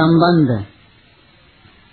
संबंध। 0.00 0.64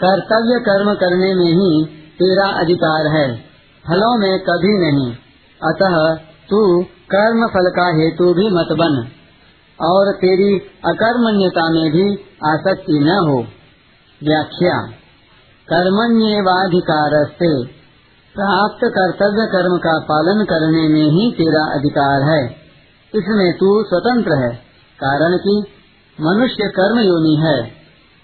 कर्तव्य 0.04 0.60
कर्म 0.60 0.94
करने 0.94 1.36
में 1.36 1.46
ही 1.46 1.90
तेरा 2.14 2.48
अधिकार 2.48 3.08
है, 3.08 3.46
फलों 3.88 4.18
में 4.18 4.40
कभी 4.40 4.78
नहीं। 4.78 5.16
अतः 5.64 6.18
तू 6.50 6.84
कर्म 6.84 7.48
फल 7.48 7.70
का 7.70 7.88
हेतु 7.88 8.34
भी 8.34 8.50
मत 8.50 8.68
बन, 8.72 9.08
और 9.86 10.12
तेरी 10.12 10.62
अकर्मण्यता 10.86 11.70
में 11.70 11.92
भी 11.92 12.20
आसक्ति 12.46 13.00
न 13.00 13.10
हो। 13.10 13.46
व्याख्या। 14.22 14.76
कर्मण्यवाधिकार 15.68 17.14
से 17.32 17.50
प्राप्त 18.36 18.84
कर्तव्य 18.88 19.46
कर्म 19.46 19.78
का 19.78 19.94
पालन 20.00 20.44
करने 20.44 20.88
में 20.88 21.06
ही 21.12 21.32
तेरा 21.32 21.64
अधिकार 21.74 22.24
है। 22.24 22.42
इसमें 23.14 23.54
तू 23.54 23.84
स्वतंत्र 23.84 24.38
है, 24.38 24.50
कारण 25.00 25.38
कि 25.38 25.56
मनुष्य 26.22 26.68
कर्म 26.70 27.00
योनि 27.00 27.36
है। 27.42 27.58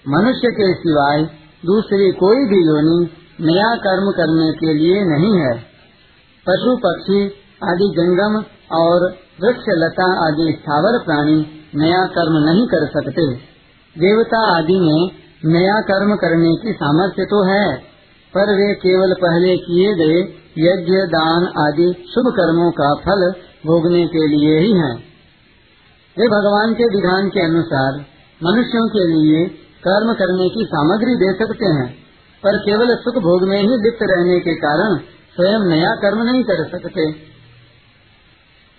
मनुष्य 0.04 0.50
के 0.50 0.74
सिवाय 0.74 1.22
दूसरी 1.66 2.10
कोई 2.12 2.44
भी 2.44 2.60
योनि 2.66 2.98
नया 3.40 3.74
कर्म 3.76 4.10
करने 4.10 4.52
के 4.52 4.74
लिए 4.74 5.02
नहीं 5.04 5.32
है। 5.40 5.54
पशु 6.46 6.76
पक्षी 6.76 7.20
आदि 7.64 7.88
जंगम 7.98 8.34
और 8.76 9.10
वृक्ष 9.42 9.64
लता 9.68 10.08
आदि 10.26 10.52
स्थावर 10.52 10.98
प्राणी 10.98 11.36
नया 11.74 12.06
कर्म 12.06 12.34
नहीं 12.48 12.66
कर 12.66 12.86
सकते। 12.86 13.34
देवता 13.96 14.40
आदि 14.58 14.80
में 14.80 15.23
नया 15.44 15.80
कर्म 15.80 16.14
करने 16.16 16.52
की 16.56 16.72
सामर्थ्य 16.72 17.24
तो 17.24 17.42
है, 17.44 17.64
पर 18.34 18.52
वे 18.56 18.68
केवल 18.74 19.14
पहले 19.14 19.56
किए 19.56 19.94
गए 19.94 20.20
यज्ञ, 20.58 20.96
दान 21.08 21.46
आदि 21.58 21.88
शुभ 22.08 22.30
कर्मों 22.36 22.70
का 22.70 22.92
फल 23.00 23.24
भोगने 23.66 24.06
के 24.06 24.26
लिए 24.26 24.58
ही 24.58 24.72
हैं। 24.72 24.94
वे 26.16 26.28
भगवान 26.28 26.74
के 26.74 26.84
विधान 26.84 27.28
के 27.28 27.44
अनुसार 27.44 27.98
मनुष्यों 28.40 28.86
के 28.88 29.04
लिए 29.08 29.44
कर्म 29.82 30.12
करने 30.12 30.48
की 30.48 30.64
सामग्री 30.64 31.14
दे 31.14 31.32
सकते 31.34 31.66
हैं, 31.66 31.88
पर 32.42 32.58
केवल 32.58 32.94
सुख 32.96 33.18
भोग 33.22 33.48
में 33.48 33.58
ही 33.58 33.76
लिप्त 33.82 34.02
रहने 34.02 34.38
के 34.40 34.54
कारण 34.54 34.96
स्वयं 35.36 35.68
नया 35.68 35.94
कर्म 35.94 36.22
नहीं 36.22 36.42
कर 36.44 36.64
सकते 36.68 37.10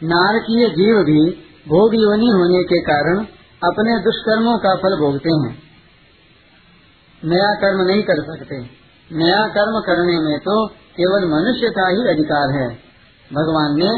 नारकीय 0.01 0.67
जीव 0.69 1.03
भी 1.03 1.21
भोग 1.67 1.95
योनि 1.95 2.27
होने 2.27 2.63
के 2.63 2.79
कारण 2.81 3.19
अपने 3.61 3.99
दुष्कर्मों 3.99 4.57
का 4.57 4.75
फल 4.75 4.97
भोगते 4.99 5.35
हैं 5.35 5.64
नया 7.25 7.53
कर्म 7.55 7.81
नहीं 7.81 8.03
कर 8.03 8.21
सकते। 8.23 8.57
नया 9.11 9.41
कर्म 9.49 9.79
करने 9.85 10.17
में 10.19 10.37
तो 10.39 10.55
केवल 10.97 11.25
मनुष्य 11.29 11.69
का 11.69 11.87
ही 11.89 12.07
अधिकार 12.09 12.53
है। 12.55 12.67
भगवान 13.31 13.75
ने 13.79 13.89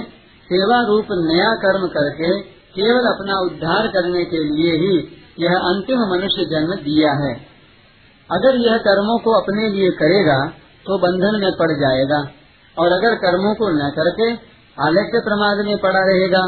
सेवा 0.49 0.77
रूप 0.87 1.07
नया 1.21 1.49
कर्म 1.63 1.87
करके 1.87 2.29
केवल 2.75 3.07
अपना 3.07 3.39
उद्धार 3.41 3.87
करने 3.87 4.23
के 4.25 4.43
लिए 4.43 4.73
ही 4.77 4.95
यह 5.39 5.57
अंतिम 5.65 6.03
मनुष्य 6.09 6.45
जन्म 6.45 6.73
दिया 6.83 7.11
है। 7.17 7.33
अगर 8.29 8.55
यह 8.61 8.77
कर्मों 8.85 9.17
को 9.19 9.33
अपने 9.41 9.69
लिए 9.69 9.89
करेगा 9.97 10.37
तो 10.85 10.97
बंधन 10.97 11.39
में 11.41 11.51
पड़ 11.59 11.71
जाएगा। 11.79 12.19
और 12.77 12.91
अगर 12.91 13.15
कर्मों 13.17 13.53
को 13.55 13.69
न 13.71 13.89
करके 13.91 14.27
आलस्य 14.77 15.19
प्रमाद 15.19 15.65
में 15.65 15.77
पड़ा 15.77 16.01
रहेगा 16.01 16.41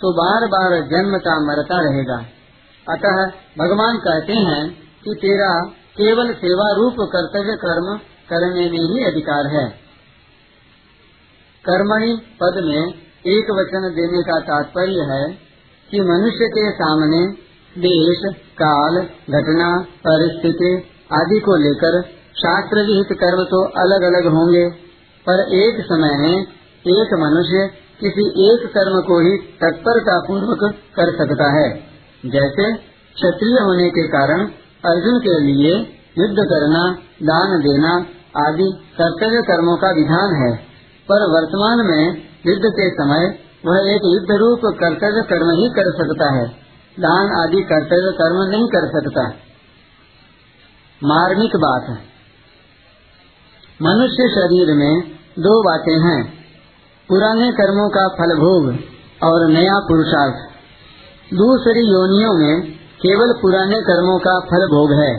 तो 0.00 0.10
बार 0.14 0.46
बार 0.48 0.72
जन्म 0.88 1.16
का 1.18 1.34
मरता 1.44 1.78
रहेगा। 1.80 2.18
अतः 2.86 3.20
भगवान 3.58 3.98
कहते 3.98 4.32
हैं 4.42 4.62
कि 5.04 5.14
तेरा 5.22 5.50
केवल 5.96 6.32
सेवा 6.34 6.64
रूप 6.76 6.96
कर्तव्य 7.12 7.56
कर्म 7.56 7.88
करने 8.30 8.62
में 8.70 8.84
ही 8.84 9.04
अधिकार 9.04 9.46
है। 9.46 9.64
कर्मणि 11.64 12.16
पद 12.40 12.56
में 12.64 12.82
एक 13.26 13.50
वचन 13.50 13.86
देने 13.94 14.22
का 14.22 14.38
तात्पर्य 14.40 15.04
है 15.10 15.24
कि 15.90 16.00
मनुष्य 16.00 16.48
के 16.48 16.64
सामने 16.70 17.20
देश, 17.76 18.24
काल, 18.54 18.98
घटना, 19.30 19.68
परिस्थिति 20.06 20.72
आदि 21.12 21.38
को 21.40 21.56
लेकर 21.56 22.00
शास्त्र 22.34 22.84
विहित 22.86 23.14
कर्म 23.20 23.44
तो 23.44 23.62
अलग 23.80 24.02
अलग 24.02 24.28
होंगे, 24.32 24.64
पर 25.26 25.40
एक 25.54 25.80
समय 25.84 26.16
में 26.18 26.42
एक 26.86 27.14
मनुष्य 27.18 27.62
किसी 28.00 28.26
एक 28.46 28.66
कर्म 28.66 29.00
को 29.00 29.20
ही 29.20 29.36
तत्परता 29.62 30.18
पूर्वक 30.18 30.66
कर 30.96 31.14
सकता 31.16 31.50
है। 31.52 31.68
जैसे 32.26 32.72
क्षत्रिय 33.16 33.58
होने 33.62 33.88
के 33.90 34.08
कारण 34.08 34.46
अर्जुन 34.86 35.18
के 35.18 35.40
लिए 35.40 35.76
युद्ध 36.18 36.36
करना, 36.38 36.98
दान 37.22 37.58
देना 37.60 38.06
आदि 38.48 38.72
कर्तव्य 39.00 39.42
कर्मों 39.42 39.76
का 39.76 39.90
विधान 39.90 40.34
है। 40.34 40.56
पर 41.12 41.30
वर्तमान 41.30 41.78
में 41.86 42.08
युद्ध 42.46 42.62
के 42.66 42.90
समय 42.90 43.38
वह 43.66 43.92
एक 43.92 44.00
युद्ध 44.04 44.30
रूप 44.30 44.60
कर्तव्य 44.64 45.22
कर्म 45.22 45.50
ही 45.50 45.68
कर 45.68 45.92
सकता 45.92 46.32
है। 46.32 46.46
दान 47.00 47.42
आदि 47.42 47.62
कर्तव्य 47.62 48.12
कर्म 48.12 48.50
नहीं 48.50 48.66
कर 48.66 48.88
सकता। 48.88 49.28
मार्मिक 51.04 51.56
बात। 51.56 51.82
है 51.82 52.14
मनुष्य 53.82 54.28
शरीर 54.34 54.66
में 54.74 55.00
दो 55.38 55.62
बातें 55.62 56.00
हैं। 56.00 56.34
पुराने 57.08 57.52
कर्मों 57.52 57.88
का 57.88 58.08
फल 58.08 58.36
भोग 58.36 58.66
और 59.22 59.46
नया 59.46 59.78
पुरुषार्थ। 59.78 60.34
दूसरी 61.34 61.80
योनियों 61.80 62.38
में 62.38 62.83
केवल 63.06 63.34
पुराने 63.42 63.76
कर्मों 63.76 64.18
का 64.18 64.40
फल 64.40 64.66
भोग 64.66 64.92
है। 64.92 65.16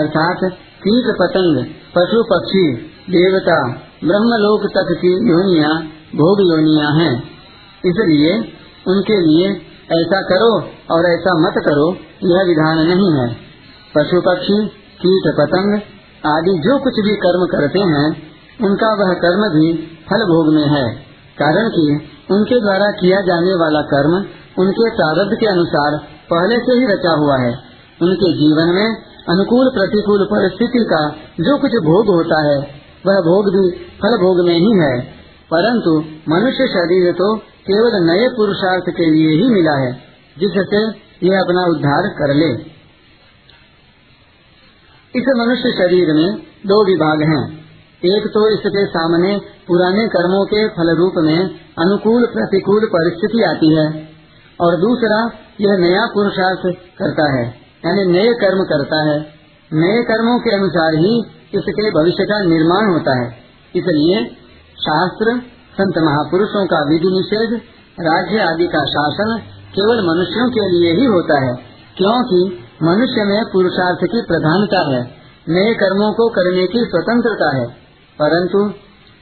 अर्थात 0.00 0.38
कीट 0.54 1.14
पतंग, 1.18 1.64
पशु 1.66 2.22
पक्षी, 2.22 2.72
देवता, 3.10 3.68
ब्रह्मलोक 4.04 4.62
तक 4.62 4.96
की 4.96 5.30
योनिया, 5.30 5.68
भोग 6.16 6.40
योनिया 6.40 6.88
हैं। 6.88 7.22
इसलिए 7.86 8.34
उनके 8.88 9.20
लिए 9.20 9.48
ऐसा 10.02 10.22
करो 10.22 10.58
और 10.94 11.06
ऐसा 11.06 11.40
मत 11.40 11.54
करो, 11.56 11.96
यह 12.24 12.44
विधान 12.46 12.78
नहीं 12.78 13.12
है। 13.12 13.36
पशु 13.94 14.20
पक्षी, 14.20 14.66
कीट 15.02 15.34
पतंग 15.38 15.80
आदि 16.26 16.50
जो 16.50 16.78
कुछ 16.78 16.94
भी 16.94 17.16
कर्म 17.16 17.46
करते 17.46 17.78
हैं, 17.78 18.22
उनका 18.62 18.94
वह 18.94 19.14
कर्म 19.14 19.40
भी 19.40 19.72
फल 20.10 20.24
भोग 20.24 20.54
में 20.54 20.66
है। 20.66 20.94
कारण 21.38 21.68
कि 21.68 22.08
उनके 22.30 22.60
द्वारा 22.60 22.90
किया 22.90 23.20
जाने 23.20 23.54
वाला 23.54 23.80
कर्म 23.80 24.24
उनके 24.58 24.90
प्रारब्ध 24.96 25.36
के 25.40 25.46
अनुसार 25.46 26.00
पहले 26.32 26.58
से 26.58 26.78
ही 26.78 26.86
रचा 26.86 27.12
हुआ 27.12 27.38
है। 27.38 27.52
उनके 28.02 28.32
जीवन 28.32 28.74
में 28.74 28.88
अनुकूल 29.28 29.70
प्रतिकूल 29.74 30.24
परिस्थिति 30.24 30.84
का 30.84 31.08
जो 31.40 31.58
कुछ 31.58 31.70
भोग 31.70 32.06
होता 32.06 32.38
है, 32.50 32.58
वह 33.06 33.14
भोग 33.14 33.44
भी 33.46 33.70
फल 34.02 34.16
भोग 34.16 34.46
में 34.46 34.54
ही 34.54 34.72
है। 34.84 35.22
परंतु 35.52 36.04
मनुष्य 36.28 36.66
शरीर 36.66 37.12
तो 37.12 37.36
केवल 37.36 38.10
नए 38.10 38.28
पुरुषार्थ 38.28 38.84
के 38.96 39.10
लिए 39.10 39.42
ही 39.42 39.48
मिला 39.48 39.72
है, 39.72 39.92
जिससे 40.38 41.12
यह 41.26 41.40
अपना 41.40 41.66
उद्धार 41.66 42.08
कर 42.08 42.34
ले। 42.34 42.72
इस 45.14 45.24
मनुष्य 45.36 45.72
शरीर 45.72 46.12
में 46.14 46.34
दो 46.66 46.84
विभाग 46.84 47.22
हैं। 47.22 47.62
एक 48.04 48.26
तो 48.26 48.48
इसके 48.48 48.86
सामने 48.86 49.40
पुराने 49.68 50.08
कर्मों 50.08 50.44
के 50.44 50.68
फल 50.68 50.96
रूप 50.96 51.12
में 51.16 51.38
अनुकूल 51.78 52.26
प्रतिकूल 52.26 52.80
परिस्थिति 52.84 53.42
आती 53.42 53.74
है 53.76 54.11
और 54.60 54.76
दूसरा, 54.76 55.30
यह 55.60 55.76
नया 55.76 56.06
पुरुषार्थ 56.06 56.76
करता 56.98 57.38
है, 57.38 57.46
यानी 57.86 58.12
नए 58.12 58.32
कर्म 58.32 58.64
करता 58.64 59.10
है। 59.10 59.18
नए 59.72 60.02
कर्मों 60.02 60.38
के 60.38 60.54
अनुसार 60.54 60.94
ही 60.94 61.18
इसके 61.54 61.90
भविष्य 61.90 62.24
का 62.24 62.40
निर्माण 62.40 62.92
होता 62.92 63.20
है। 63.20 63.28
इसलिए 63.76 64.24
शास्त्र, 64.78 65.40
संत 65.72 65.98
महापुरुषों 65.98 66.66
का 66.66 66.78
विधि 66.78 67.08
निषेध, 67.08 67.60
राज्य 68.00 68.38
आदि 68.38 68.66
का 68.66 68.84
शासन 68.84 69.40
केवल 69.70 69.96
मनुष्यों 69.96 70.50
के 70.50 70.70
लिए 70.70 70.94
ही 70.94 71.04
होता 71.04 71.40
है, 71.40 71.54
क्योंकि 71.96 72.58
मनुष्य 72.82 73.24
में 73.24 73.44
पुरुषार्थ 73.52 73.98
की 73.98 74.22
प्रधानता 74.22 74.96
है, 74.96 75.10
नए 75.48 75.74
कर्मों 75.74 76.12
को 76.12 76.28
करने 76.28 76.66
की 76.66 76.78
स्वतंत्रता 76.78 77.56
है। 77.56 77.66
परंतु 78.20 78.68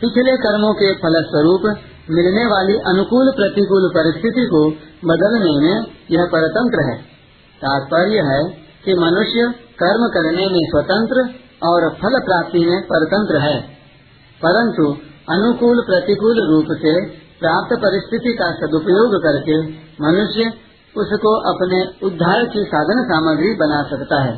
पिछले 0.00 0.36
कर्मों 0.36 0.74
के 0.74 0.92
फल 0.92 1.22
स्वरूप 1.22 1.62
मिलने 2.10 2.44
वाली 2.46 2.76
अनुकूल 2.88 3.30
प्रतिकूल 3.36 3.88
परिस्थिति 3.94 4.44
को 4.46 4.60
बदलने 5.04 5.52
में 5.58 5.86
यह 6.10 6.28
परतंत्र 6.32 6.86
है। 6.86 6.96
तात्पर्य 7.62 8.22
है 8.26 8.40
कि 8.84 8.94
मनुष्य 8.94 9.46
कर्म 9.78 10.06
करने 10.08 10.46
में 10.46 10.62
स्वतंत्र 10.66 11.24
और 11.62 11.88
फल 11.94 12.18
प्राप्ति 12.20 12.58
में 12.58 12.78
परतंत्र 12.84 13.40
है। 13.40 13.58
परंतु 14.40 14.86
अनुकूल 15.30 15.82
प्रतिकूल 15.86 16.40
रूप 16.48 16.72
से 16.78 16.94
प्राप्त 17.40 17.74
परिस्थिति 17.82 18.32
का 18.32 18.48
सदुपयोग 18.54 19.14
करके 19.22 19.58
मनुष्य 20.02 20.52
उसको 20.94 21.32
अपने 21.50 21.80
उद्धार 22.06 22.44
की 22.44 22.64
साधन 22.64 23.02
सामग्री 23.04 23.52
बना 23.54 23.82
सकता 23.90 24.22
है, 24.22 24.32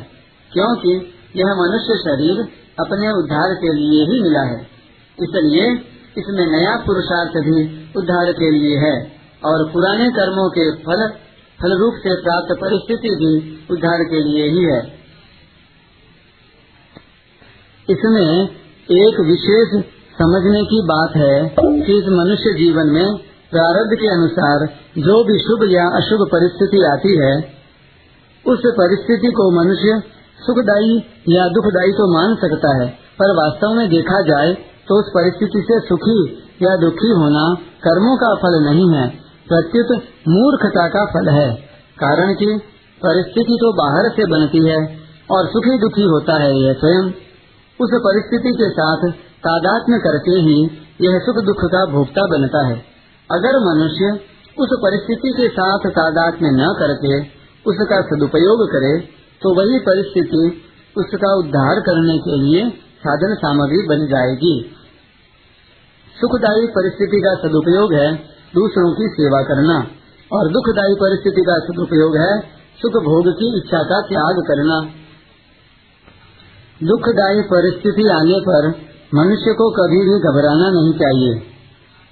क्योंकि 0.51 0.93
यह 1.35 1.55
मनुष्य 1.55 1.97
शरीर 1.99 2.41
अपने 2.79 3.09
उद्धार 3.13 3.55
के 3.55 3.73
लिए 3.73 4.03
ही 4.03 4.21
मिला 4.21 4.43
है। 4.43 4.59
इसलिए 5.17 5.65
इसमें 6.17 6.45
नया 6.47 6.71
पुरुषार्थ 6.85 7.37
भी 7.45 7.61
उद्धार 7.97 8.31
के 8.33 8.49
लिए 8.51 8.79
है 8.79 8.95
और 9.43 9.63
पुराने 9.71 10.09
कर्मों 10.11 10.49
के 10.49 10.65
फल 10.81 11.07
फल 11.59 11.73
रूप 11.79 11.99
से 12.03 12.13
प्राप्त 12.21 12.53
परिस्थिति 12.61 13.11
भी 13.15 13.31
उद्धार 13.71 14.03
के 14.03 14.21
लिए 14.23 14.47
ही 14.49 14.63
है। 14.63 14.79
इसमें 17.87 18.29
एक 18.89 19.19
विशेष 19.27 19.75
समझने 20.17 20.63
की 20.65 20.81
बात 20.87 21.15
है 21.15 21.35
कि 21.57 21.97
इस 21.97 22.09
मनुष्य 22.13 22.53
जीवन 22.57 22.91
में 22.91 23.15
प्रारब्ध 23.51 23.95
के 23.95 24.09
अनुसार 24.13 24.65
जो 24.99 25.15
भी 25.23 25.37
शुभ 25.39 25.63
या 25.71 25.85
अशुभ 25.97 26.25
परिस्थिति 26.31 26.83
आती 26.85 27.15
है, 27.17 27.33
उस 28.45 28.67
परिस्थिति 28.77 29.31
को 29.31 29.49
मनुष्य 29.57 29.97
सुखदायी 30.39 30.95
या 31.29 31.47
दुखदायी 31.49 31.91
तो 31.91 32.07
मान 32.13 32.35
सकता 32.35 32.71
है, 32.77 32.87
पर 33.19 33.33
वास्तव 33.35 33.73
में 33.73 33.87
देखा 33.89 34.21
जाए 34.21 34.53
तो 34.87 34.99
उस 34.99 35.09
परिस्थिति 35.09 35.61
से 35.61 35.79
सुखी 35.87 36.19
या 36.61 36.75
दुखी 36.77 37.11
होना 37.13 37.43
कर्मों 37.83 38.15
का 38.17 38.31
फल 38.35 38.57
नहीं 38.63 38.87
है। 38.93 39.07
प्रत्युत 39.47 39.91
मूर्खता 40.29 40.87
का 40.87 41.05
फल 41.05 41.29
है। 41.29 41.49
कारण 41.97 42.33
कि 42.33 42.49
परिस्थिति 43.01 43.57
तो 43.61 43.71
बाहर 43.73 44.09
से 44.11 44.25
बनती 44.31 44.63
है 44.67 44.79
और 45.31 45.47
सुखी 45.47 45.77
दुखी 45.79 46.07
होता 46.07 46.37
है 46.41 46.51
यह 46.57 46.73
स्वयं। 46.73 47.11
उस 47.79 47.95
परिस्थिति 48.01 48.51
के 48.53 48.69
साथ 48.69 49.07
तादात्म्य 49.43 49.99
करके 49.99 50.35
ही 50.41 50.57
यह 51.01 51.17
सुख 51.19 51.39
दुख 51.45 51.63
का 51.71 51.85
भोक्ता 51.91 52.25
बनता 52.27 52.67
है। 52.67 52.75
अगर 53.29 53.57
मनुष्य 53.61 54.11
उस 54.57 54.75
परिस्थिति 54.81 55.33
के 55.37 55.47
साथ 55.49 55.89
तादात्म्य 55.91 56.49
न 56.53 56.67
करके 56.79 57.19
उसका 57.65 58.01
सदुपयोग 58.01 58.63
करे 58.69 58.93
तो 59.41 59.51
वही 59.55 59.79
परिस्थिति 59.79 60.43
उसका 60.95 61.31
उद्धार 61.35 61.79
करने 61.79 62.17
के 62.17 62.35
लिए 62.37 62.63
साधन 63.03 63.35
सामग्री 63.35 63.81
बन 63.87 64.05
जाएगी। 64.07 64.55
सुखदायी 66.15 66.67
परिस्थिति 66.73 67.19
का 67.21 67.33
सदुपयोग 67.37 67.93
है 67.93 68.07
दूसरों 68.53 68.89
की 68.93 69.07
सेवा 69.13 69.41
करना, 69.43 69.77
और 70.31 70.49
दुखदायी 70.51 70.95
परिस्थिति 70.95 71.41
का 71.41 71.55
सदुपयोग 71.59 72.17
है 72.17 72.31
सुख 72.79 72.95
भोग 73.03 73.27
की 73.33 73.47
इच्छा 73.57 73.81
का 73.83 73.97
त्याग 74.01 74.41
करना। 74.47 74.77
दुखदायी 76.81 77.41
परिस्थिति 77.49 78.05
आने 78.09 78.37
पर 78.39 78.67
मनुष्य 79.15 79.53
को 79.53 79.69
कभी 79.71 79.99
भी 80.01 80.19
घबराना 80.21 80.69
नहीं 80.69 80.93
चाहिए। 80.93 81.33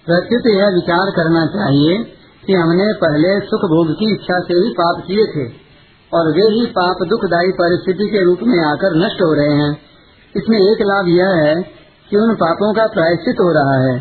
प्रत्युत 0.08 0.48
यह 0.48 0.74
विचार 0.76 1.12
करना 1.12 1.46
चाहिए 1.48 1.96
कि 2.44 2.54
हमने 2.54 2.86
पहले 2.98 3.32
सुख 3.46 3.66
भोग 3.70 3.94
की 3.94 4.12
इच्छा 4.14 4.40
से 4.42 4.60
ही 4.60 4.70
पाप 4.72 5.04
किए 5.08 5.26
थे, 5.26 5.46
और 6.12 6.30
वे 6.32 6.46
ही 6.50 6.66
पाप 6.72 7.04
दुखदायी 7.10 7.52
परिस्थिति 7.58 8.10
के 8.10 8.24
रूप 8.26 8.40
में 8.44 8.60
आकर 8.66 8.96
नष्ट 8.98 9.22
हो 9.22 9.34
रहे 9.34 9.56
हैं। 9.56 9.72
इसमें 10.36 10.58
एक 10.58 10.82
लाभ 10.84 11.08
यह 11.10 11.32
है 11.38 11.56
कि 12.10 12.18
उन 12.18 12.34
पापों 12.36 12.74
का 12.74 12.86
प्रायश्चित 12.94 13.42
हो 13.42 13.50
रहा 13.54 13.76
है 13.82 13.96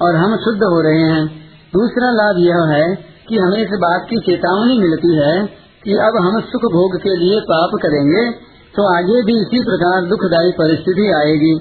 और 0.00 0.16
हम 0.16 0.36
शुद्ध 0.36 0.58
हो 0.64 0.80
रहे 0.82 1.04
हैं। 1.04 1.22
दूसरा 1.72 2.10
लाभ 2.12 2.40
यह 2.40 2.64
है 2.70 2.86
कि 3.28 3.36
हमें 3.36 3.58
इस 3.58 3.72
बात 3.78 4.06
की 4.10 4.18
चेतावनी 4.26 4.78
मिलती 4.78 5.14
है 5.16 5.34
कि 5.84 5.96
अब 6.04 6.18
हम 6.22 6.40
सुख 6.46 6.66
भोग 6.72 6.96
के 6.98 7.16
लिए 7.16 7.40
पाप 7.48 7.76
करेंगे 7.82 8.22
तो 8.74 8.86
आगे 8.88 9.22
भी 9.22 9.36
इसी 9.40 9.60
प्रकार 9.62 10.08
दुखदायी 10.08 10.50
परिस्थिति 10.52 11.06
आएगी। 11.12 11.52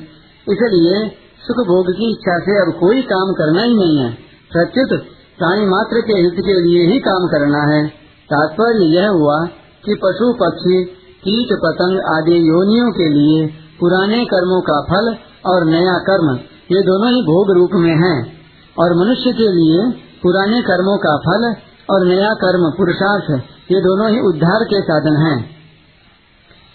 इसलिए 0.48 0.98
सुख 1.42 1.62
भोग 1.68 1.92
की 1.92 2.10
इच्छा 2.12 2.40
से 2.40 2.58
अब 2.62 2.74
कोई 2.80 3.02
काम 3.12 3.32
करना 3.34 3.64
ही 3.64 3.76
नहीं 3.76 3.98
है। 4.00 4.10
प्रत्युत 4.52 4.98
प्राणी 5.40 5.66
मात्र 5.68 6.02
के 6.02 6.18
हित 6.18 6.42
के 6.46 6.58
लिए 6.62 6.84
ही 6.88 7.00
काम 7.02 7.28
करना 7.28 7.64
है। 7.72 7.82
तात्पर्य 8.30 8.86
यह 8.94 9.08
हुआ 9.12 9.38
कि 9.86 9.96
पशु 10.04 10.32
पक्षी, 10.40 10.84
कीट 11.24 11.54
पतंग 11.64 12.00
आदि 12.14 12.38
योनियों 12.50 12.92
के 12.92 13.10
लिए 13.10 13.48
पुराने 13.80 14.26
कर्मों 14.26 14.62
का 14.62 14.82
फल 14.82 15.18
और 15.50 15.66
नया 15.66 15.98
कर्म, 15.98 16.36
ये 16.72 16.82
दोनों 16.82 17.14
ही 17.14 17.22
भोग 17.22 17.58
रूप 17.58 17.70
में 17.74 17.92
हैं। 17.92 18.38
और 18.80 19.06
मनुष्य 19.06 19.32
के 19.32 19.52
लिए 19.52 20.02
पुराने 20.24 20.62
कर्मों 20.62 20.98
का 20.98 21.18
फल 21.18 21.56
और 21.94 22.06
नया 22.06 22.34
कर्म 22.34 22.72
पुरुषार्थ, 22.78 23.44
ये 23.72 23.80
दोनों 23.80 24.10
ही 24.10 24.20
उद्धार 24.20 24.64
के 24.64 24.82
साधन 24.82 25.18
हैं। 25.22 25.58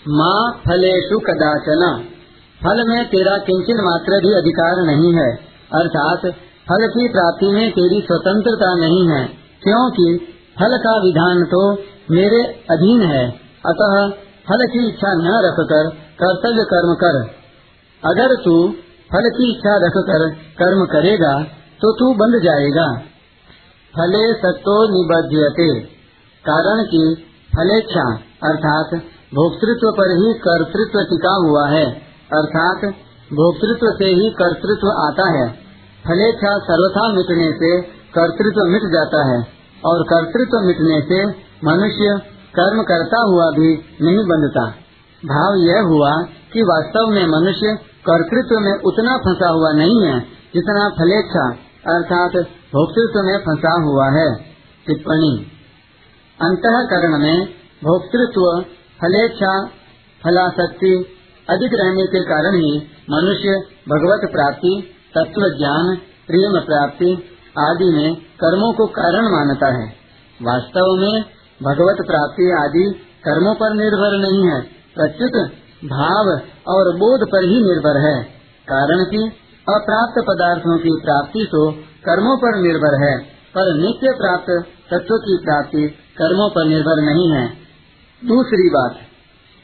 माँ 0.08 0.52
फलेशु 0.52 1.18
कदाचन। 1.18 2.00
फल 2.64 2.88
में 2.88 3.06
तेरा 3.06 3.38
किंचन 3.38 3.84
मात्र 3.84 4.12
भी 4.12 4.32
अधिकार 4.32 4.76
नहीं 4.76 5.14
है। 5.14 5.34
अर्थात, 5.74 6.18
फल 6.68 6.88
की 6.88 7.08
प्राप्ति 7.08 7.46
में 7.46 7.70
तेरी 7.70 8.00
स्वतंत्रता 8.00 8.74
नहीं 8.74 9.08
है, 9.08 9.24
क्योंकि 9.62 10.18
फल 10.58 10.76
का 10.76 11.02
विधान 11.02 11.44
तो 11.44 11.72
मेरे 12.10 12.64
अधीन 12.70 13.02
है। 13.02 13.28
अतः 13.66 14.10
फल 14.48 14.66
की 14.66 14.88
इच्छा 14.88 15.12
न 15.12 15.42
रखकर 15.44 16.01
कर्तव्य 16.22 16.64
कर्म 16.64 16.94
कर। 16.94 17.16
अगर 18.02 18.34
तू 18.44 18.68
फल 19.12 19.28
की 19.28 19.52
इच्छा 19.52 19.76
रख 19.76 19.92
कर 19.96 20.28
कर्म 20.58 20.84
करेगा 20.84 21.42
तो 21.80 21.92
तू 21.98 22.14
बंध 22.14 22.42
जाएगा। 22.42 22.98
फले 23.94 24.34
सत्तो 24.34 24.74
निबध्यते। 24.88 25.80
कारण 26.44 26.84
की 26.84 27.14
फलेच्छा, 27.56 28.04
अर्थात 28.50 28.94
भोक्तृत्व 29.34 29.90
पर 29.90 30.10
ही 30.10 30.32
कर्तृत्व 30.34 31.00
टिका 31.00 31.34
हुआ 31.46 31.68
है। 31.68 31.86
अर्थात 32.32 32.84
भोक्तृत्व 33.32 33.86
से 33.98 34.04
ही 34.04 34.30
कर्तृत्व 34.30 34.88
आता 34.88 35.28
है। 35.30 35.52
फलेच्छा 36.06 36.58
सर्वथा 36.58 37.08
मिटने 37.12 37.52
से 37.52 37.82
कर्तृत्व 38.14 38.70
मिट 38.70 38.82
जाता 38.82 39.26
है। 39.26 39.62
और 39.84 40.02
कर्तृत्व 40.02 40.58
मिटने 40.66 41.00
से 41.02 41.26
मनुष्य 41.64 42.26
कर्म 42.54 42.82
करता 42.82 43.20
हुआ 43.22 43.44
भी 43.44 43.68
नहीं 44.02 44.24
बंधता। 44.26 44.81
भाव 45.24 45.54
यह 45.54 45.82
हुआ 45.82 46.22
कि 46.52 46.62
वास्तव 46.62 47.06
में 47.06 47.26
मनुष्य 47.26 47.78
कर्तृत्व 48.10 48.60
में 48.60 48.80
उतना 48.80 49.16
फंसा 49.16 49.48
हुआ 49.48 49.72
नहीं 49.72 50.06
है, 50.06 50.20
जितना 50.54 50.88
फलेच्छा, 50.88 51.50
अर्थात 51.94 52.30
भोक्तृत्व 52.46 53.20
में 53.22 53.38
फंसा 53.38 53.82
हुआ 53.82 54.06
है। 54.10 54.36
टिप्पणी। 54.86 55.46
अंतकरण 56.42 57.18
में 57.18 57.46
भोक्तृत्व 57.84 58.64
फलेच्छा 59.00 59.66
फलाशक्ति 60.24 61.06
अधिक 61.50 61.70
रहने 61.74 62.06
के 62.06 62.24
कारण 62.24 62.54
ही 62.54 62.82
मनुष्य 63.10 63.48
भगवत 63.88 64.20
प्राप्ति 64.32 64.94
तत्व 65.14 65.58
ज्ञान 65.58 65.96
प्रेम 66.26 66.60
प्राप्ति 66.60 67.38
आदि 67.58 67.84
में 67.84 68.14
कर्मों 68.14 68.72
को 68.72 68.86
कारण 68.86 69.22
मानता 69.22 69.66
है। 69.66 69.94
वास्तव 70.42 70.96
में 71.00 71.24
भगवत 71.62 71.96
प्राप्ति 72.06 72.52
आदि 72.64 72.92
कर्मों 73.24 73.54
पर 73.54 73.74
निर्भर 73.74 74.18
नहीं 74.18 74.46
है। 74.46 74.81
प्रत्युत 74.96 75.36
भाव 75.84 76.28
और 76.68 76.96
बोध 76.96 77.28
पर 77.28 77.44
ही 77.44 77.60
निर्भर 77.62 77.98
है। 78.00 78.22
कारण 78.68 79.04
कि 79.04 79.22
अप्राप्त 79.68 80.24
पदार्थों 80.28 80.78
की 80.78 80.92
प्राप्ति 81.04 81.46
तो 81.52 81.70
कर्मों 82.06 82.36
पर 82.36 82.58
निर्भर 82.58 82.94
है, 83.04 83.18
पर 83.54 83.74
नित्य 83.74 84.12
प्राप्त 84.12 84.50
तत्व 84.90 85.16
की 85.16 85.36
प्राप्ति 85.36 85.86
कर्मों 86.18 86.48
पर 86.50 86.64
निर्भर 86.64 87.02
नहीं 87.02 87.30
है। 87.32 87.46
दूसरी 88.22 88.68
बात, 88.68 88.96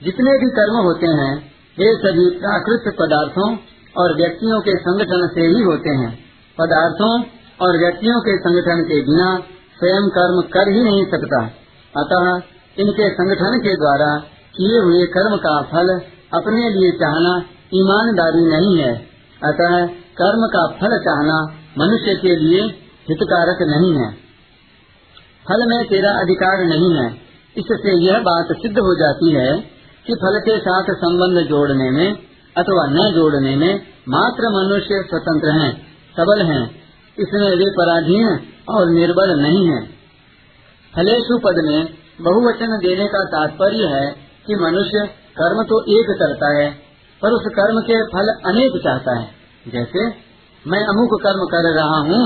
जितने 0.02 0.32
भी 0.38 0.50
कर्म 0.50 0.76
होते 0.76 1.06
हैं, 1.06 1.32
वे 1.78 1.90
सभी 1.96 2.30
प्राकृत 2.38 2.94
पदार्थों 3.00 3.48
और 3.96 4.16
व्यक्तियों 4.16 4.60
के 4.60 4.76
संगठन 4.76 5.28
से 5.34 5.40
ही 5.40 5.62
होते 5.62 5.90
हैं। 5.90 6.10
पदार्थों 6.58 7.12
और 7.60 7.78
व्यक्तियों 7.78 8.20
के 8.20 8.36
संगठन 8.36 8.82
के 8.82 9.00
बिना 9.00 9.28
स्वयं 9.78 10.08
कर्म 10.08 10.40
कर 10.40 10.72
ही 10.72 10.82
नहीं 10.82 11.04
सकता। 11.04 11.44
अतः 11.94 12.30
इनके 12.78 13.10
संगठन 13.10 13.58
के 13.58 13.74
द्वारा 13.74 14.10
किए 14.58 14.78
हुए 14.78 15.06
कर्म 15.06 15.36
का 15.36 15.62
फल 15.62 16.00
अपने 16.34 16.70
लिए 16.70 16.92
चाहना 16.92 17.34
ईमानदारी 17.74 18.44
नहीं 18.44 18.78
है। 18.78 18.94
अतः 19.44 19.86
कर्म 20.20 20.46
का 20.46 20.66
फल 20.80 20.98
चाहना 20.98 21.38
मनुष्य 21.78 22.14
के 22.14 22.36
लिए 22.36 22.62
हितकारक 23.10 23.58
नहीं 23.62 23.92
है। 23.94 24.12
फल 25.48 25.66
में 25.68 25.88
तेरा 25.88 26.10
अधिकार 26.10 26.64
नहीं 26.64 26.94
है। 26.94 27.28
इससे 27.56 28.06
यह 28.06 28.18
बात 28.18 28.46
सिद्ध 28.52 28.78
हो 28.78 28.94
जाती 28.94 29.30
है 29.32 29.60
कि 30.06 30.14
फल 30.14 30.40
के 30.40 30.58
साथ 30.58 30.82
संबंध 30.82 31.46
जोड़ने 31.48 31.90
में 31.90 32.18
अथवा 32.56 32.86
न 32.86 33.12
जोड़ने 33.14 33.56
में 33.56 33.82
मात्र 34.08 34.48
मनुष्य 34.48 35.02
स्वतंत्र 35.06 35.50
हैं, 35.50 35.72
सबल 36.16 36.42
हैं, 36.42 36.70
इसमें 37.18 37.56
वे 37.56 37.70
पराधीन 37.70 38.28
और 38.68 38.90
निर्बल 38.90 39.40
नहीं 39.40 39.66
हैं। 39.66 39.82
फलेशु 40.94 41.38
पद 41.38 41.60
में 41.64 41.88
बहुवचन 42.20 42.66
देने 42.66 43.06
का 43.06 43.24
तात्पर्य 43.24 43.86
है 43.86 44.27
कि 44.48 44.56
मनुष्य 44.56 45.06
कर्म 45.38 45.62
तो 45.62 45.78
एक 45.92 46.06
करता 46.20 46.48
है, 46.54 46.68
पर 47.22 47.30
उस 47.30 47.46
कर्म 47.52 47.80
के 47.80 47.96
फल 48.06 48.28
अनेक 48.46 48.80
चाहता 48.84 49.16
है। 49.18 49.26
जैसे, 49.66 50.04
मैं 50.64 50.82
अमुक 50.86 51.14
कर्म 51.22 51.42
कर 51.46 51.66
रहा 51.74 51.98
हूँ 52.02 52.22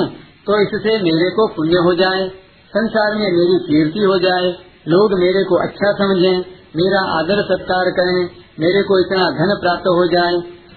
तो 0.47 0.55
इससे 0.61 0.93
मेरे 1.02 1.31
को 1.31 1.47
पुण्य 1.49 1.79
हो 1.79 1.95
जाए, 1.95 2.29
संसार 2.73 3.11
में 3.12 3.29
मेरी 3.33 3.59
कीर्ति 3.64 4.00
हो 4.00 4.19
जाए, 4.19 4.47
लोग 4.88 5.12
मेरे 5.19 5.43
को 5.45 5.57
अच्छा 5.57 5.91
समझें, 5.93 6.38
मेरा 6.76 7.00
आदर 7.19 7.43
सत्कार 7.43 7.91
करें, 7.91 8.23
मेरे 8.61 8.83
को 8.83 8.99
इतना 9.00 9.29
धन 9.31 9.50
प्राप्त 9.61 9.88
हो 9.88 10.07
जाए, 10.07 10.35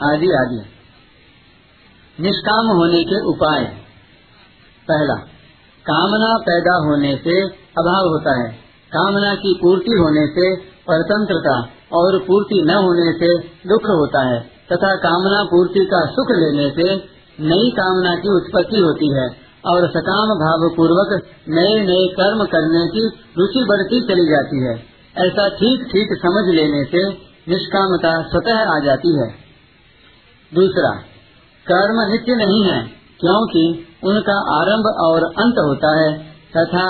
आदि 0.10 0.30
आदि। 0.34 0.62
निष्काम 2.20 2.68
होने 2.68 3.04
के 3.04 3.22
उपाय। 3.25 3.64
पहला, 4.88 5.16
कामना 5.86 6.32
पैदा 6.42 6.75
होने 6.86 7.16
से 7.18 7.42
अभाव 7.80 8.06
होता 8.08 8.34
है। 8.40 8.52
कामना 8.92 9.36
की 9.36 9.60
पूर्ति 9.62 9.92
होने 9.92 10.28
से 10.28 10.75
परतंत्रता 10.88 11.56
और 11.94 12.18
पूर्ति 12.20 12.62
न 12.65 12.75
होने 12.75 13.13
से 13.13 13.30
दुख 13.70 13.86
होता 13.89 14.22
है, 14.27 14.39
तथा 14.72 14.96
कामना 14.96 15.44
पूर्ति 15.44 15.86
का 15.86 16.06
सुख 16.06 16.32
लेने 16.32 16.70
से 16.70 16.96
नई 17.42 17.70
कामना 17.70 18.15
की 18.15 18.36
उत्पत्ति 18.36 18.80
होती 18.80 19.10
है, 19.13 19.46
और 19.65 19.88
सकाम 19.89 20.27
भाव 20.27 20.70
पूर्वक 20.75 21.13
नए 21.50 21.80
नए 21.86 22.08
कर्म 22.08 22.44
करने 22.46 22.88
की 22.88 23.08
रुचि 23.38 23.63
बढ़ती 23.63 24.01
चली 24.01 24.25
जाती 24.25 24.60
है। 24.65 24.75
ऐसा 25.18 25.48
ठीक 25.50 25.88
ठीक 25.92 26.13
समझ 26.18 26.56
लेने 26.56 26.84
से 26.86 27.10
निष्कामता 27.50 28.12
स्वतः 28.22 28.60
आ 28.75 28.80
जाती 28.80 29.15
है। 29.20 29.27
दूसरा, 30.54 30.92
कर्म 31.65 32.12
नित्य 32.12 32.36
नहीं 32.36 32.63
है, 32.63 32.80
क्योंकि 33.20 33.88
उनका 34.04 34.38
आरंभ 34.56 34.86
और 35.00 35.24
अंत 35.24 35.60
होता 35.60 35.96
है, 36.01 36.13
तथा 36.58 36.86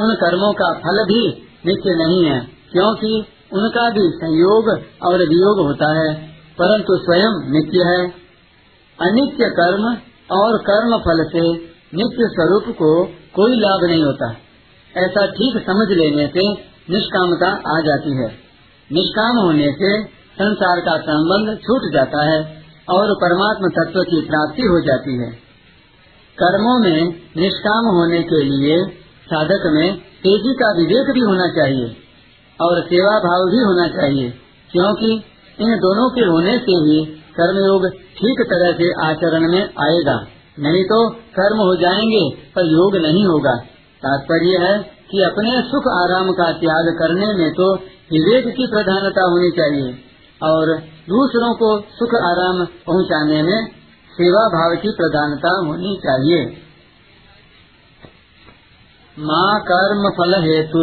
उन 0.00 0.14
कर्मों 0.14 0.52
का 0.52 0.72
फल 0.72 1.04
भी 1.04 1.22
नित्य 1.66 1.94
नहीं 1.94 2.24
है, 2.24 2.40
क्योंकि 2.72 3.26
उनका 3.52 3.90
भी 3.90 4.10
संयोग 4.10 4.68
और 5.02 5.18
वियोग 5.18 5.60
होता 5.66 5.88
है, 6.00 6.14
परंतु 6.58 6.96
स्वयं 6.96 7.38
नित्य 7.50 7.84
है। 7.84 8.06
अनित्य 8.98 9.48
कर्म 9.50 9.84
और 10.36 10.58
कर्म 10.58 10.98
फल 10.98 11.24
से 11.32 11.50
नित्य 11.94 12.26
स्वरूप 12.26 12.76
को 12.76 13.04
कोई 13.34 13.56
लाभ 13.56 13.84
नहीं 13.84 14.02
होता। 14.04 14.30
ऐसा 14.96 15.26
ठीक 15.26 15.62
समझ 15.66 15.88
लेने 15.90 16.26
से 16.26 16.52
निष्कामता 16.92 17.50
आ 17.76 17.80
जाती 17.80 18.16
है। 18.16 18.28
निष्काम 18.92 19.38
होने 19.38 19.72
से 19.72 20.04
संसार 20.32 20.80
का 20.80 20.96
संबंध 20.96 21.58
छूट 21.58 21.92
जाता 21.94 22.22
है 22.30 22.38
और 22.90 23.14
परमात्म 23.14 23.68
तत्व 23.68 24.00
की 24.02 24.20
प्राप्ति 24.20 24.62
हो 24.62 24.80
जाती 24.80 25.16
है। 25.16 25.30
कर्मों 26.38 26.78
में 26.78 27.20
निष्काम 27.36 27.88
होने 27.96 28.22
के 28.22 28.42
लिए 28.44 28.84
साधक 29.24 29.66
में 29.74 29.96
तेज़ी 29.98 30.54
का 30.54 30.72
विवेक 30.76 31.10
भी 31.14 31.20
होना 31.20 31.46
चाहिए। 31.46 32.09
और 32.60 32.80
सेवा 32.84 33.14
भाव 33.20 33.44
भी 33.50 33.60
होना 33.60 33.86
चाहिए, 33.90 34.30
क्योंकि 34.70 35.10
इन 35.58 35.76
दोनों 35.78 36.08
के 36.10 36.26
होने 36.26 36.58
से 36.58 36.76
ही 36.82 36.98
कर्मयोग 37.34 37.86
ठीक 38.16 38.40
तरह 38.50 38.72
से 38.74 38.90
आचरण 39.04 39.48
में 39.50 39.62
आएगा। 39.80 40.16
नहीं 40.58 40.84
तो 40.84 40.98
कर्म 41.34 41.58
हो 41.58 41.74
जाएँगे, 41.76 42.22
पर 42.54 42.66
योग 42.68 42.96
नहीं 42.98 43.24
होगा। 43.26 43.54
तात्पर्य 44.02 44.58
है 44.58 44.72
कि 45.10 45.22
अपने 45.22 45.60
सुख 45.68 45.88
आराम 45.92 46.30
का 46.32 46.50
त्याग 46.54 46.90
करने 46.98 47.32
में 47.34 47.50
तो 47.52 47.72
विवेक 48.10 48.48
की 48.56 48.66
प्रधानता 48.66 49.26
होनी 49.26 49.50
चाहिए, 49.50 49.92
और 50.40 50.72
दूसरों 51.08 51.52
को 51.54 51.70
सुख 51.94 52.14
आराम 52.22 52.64
पहुँचाने 52.86 53.42
में 53.42 53.58
सेवा 54.12 54.42
भाव 54.50 54.74
की 54.76 54.92
प्रधानता 54.96 55.50
होनी 55.60 55.96
चाहिए। 56.00 56.40
माँ 59.16 59.60
कर्म 59.64 60.08
फल 60.10 60.34
हेतु 60.42 60.82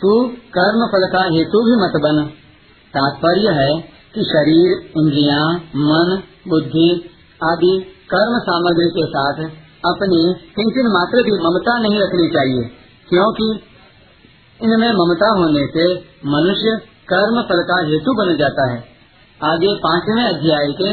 तू 0.00 0.10
कर्म 0.54 0.82
फल 0.92 1.06
का 1.12 1.22
हेतु 1.28 1.58
भी 1.64 1.78
मत 1.78 1.96
बन। 2.02 2.18
तात्पर्य 2.94 3.50
है 3.56 3.70
कि 4.14 4.22
शरीर 4.24 4.70
इंद्रिया, 4.98 5.40
मन 5.82 6.22
बुद्धि 6.48 6.86
आदि 7.40 7.72
कर्म 8.10 8.38
सामग्री 8.38 8.86
के 8.90 9.04
साथ 9.06 9.42
अपनी 9.86 10.20
किंचन 10.56 10.88
मात्र 10.92 11.22
भी 11.22 11.34
ममता 11.42 11.74
नहीं 11.78 12.00
रखनी 12.00 12.28
चाहिए 12.28 12.64
क्योंकि 13.08 13.48
इनमें 14.60 14.88
ममता 14.92 15.28
होने 15.38 15.66
से 15.66 15.84
मनुष्य 16.26 16.72
कर्म 17.08 17.42
फल 17.42 17.62
का 17.62 17.78
हेतु 17.86 18.14
बन 18.14 18.32
जाता 18.36 18.66
है। 18.72 18.78
आगे 19.40 19.74
पाँचवें 19.84 20.24
अध्याय 20.24 20.72
के 20.72 20.90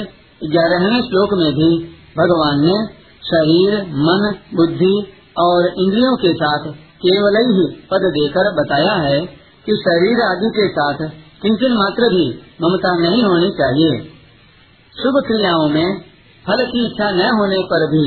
ग्यारहवें 0.47 1.01
श्लोक 1.01 1.33
में 1.33 1.49
भी 1.53 1.69
भगवान 2.17 2.61
ने 2.61 2.75
शरीर 3.23 3.73
मन 4.01 4.27
बुद्धि 4.55 4.93
और 5.39 5.67
इंद्रियों 5.77 6.15
के 6.17 6.33
साथ 6.33 6.69
केवल 7.01 7.37
ही 7.49 7.65
पद 7.89 8.05
देकर 8.13 8.49
बताया 8.55 8.93
है 9.01 9.19
कि 9.67 9.75
शरीर 9.79 10.21
आदि 10.23 10.49
के 10.53 10.67
साथ 10.71 11.01
किंचन 11.41 11.73
मात्र 11.75 12.09
भी 12.11 12.27
ममता 12.61 12.93
नहीं 12.99 13.23
होनी 13.23 13.49
चाहिए। 13.57 13.97
शुभ 14.95 15.19
क्रियाओं 15.27 15.67
में 15.69 15.99
फल 16.45 16.63
की 16.67 16.85
इच्छा 16.85 17.09
न 17.13 17.29
होने 17.35 17.59
पर 17.65 17.85
भी 17.89 18.05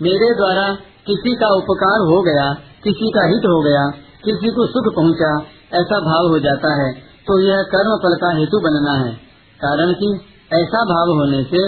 मेरे 0.00 0.30
द्वारा 0.36 0.66
किसी 1.06 1.34
का 1.36 1.48
उपकार 1.54 2.06
हो 2.08 2.20
गया 2.22 2.46
किसी 2.84 3.10
का 3.10 3.26
हित 3.26 3.46
हो 3.46 3.58
गया 3.62 3.84
किसी 4.24 4.50
को 4.50 4.66
सुख 4.68 4.88
पहुँचा, 4.94 5.30
ऐसा 5.74 5.98
भाव 6.00 6.28
हो 6.28 6.38
जाता 6.40 6.72
है 6.76 6.90
तो 7.26 7.38
यह 7.40 7.62
कर्म 7.70 7.92
फल 7.98 8.16
का 8.16 8.30
हेतु 8.38 8.60
बनना 8.60 8.94
है। 8.96 9.12
कारण 9.60 9.92
कि 9.94 10.08
ऐसा 10.54 10.82
भाव 10.86 11.12
होने 11.18 11.42
से 11.44 11.62